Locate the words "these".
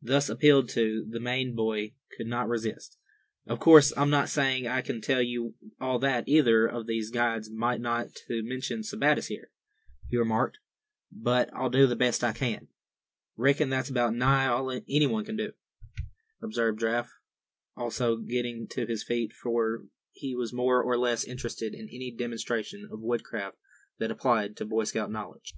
6.86-7.10